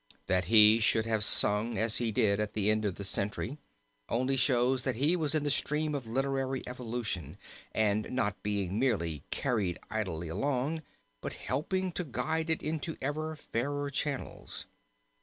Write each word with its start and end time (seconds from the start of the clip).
That 0.25 0.45
he 0.45 0.79
should 0.79 1.05
have 1.05 1.23
sung 1.23 1.77
as 1.77 1.97
he 1.97 2.11
did 2.11 2.39
at 2.39 2.53
the 2.53 2.71
end 2.71 2.85
of 2.85 2.95
the 2.95 3.03
century 3.03 3.59
only 4.09 4.35
shows 4.35 4.81
that 4.81 4.95
he 4.95 5.15
was 5.15 5.35
in 5.35 5.43
the 5.43 5.51
stream 5.51 5.93
of 5.93 6.07
literary 6.07 6.63
evolution 6.65 7.37
and 7.71 8.09
not 8.09 8.41
being 8.41 8.79
merely 8.79 9.21
carried 9.29 9.77
idly 9.91 10.27
along, 10.27 10.81
but 11.21 11.33
helping 11.35 11.91
to 11.91 12.03
guide 12.03 12.49
it 12.49 12.63
into 12.63 12.97
ever 12.99 13.35
fairer 13.35 13.91
channels. 13.91 14.65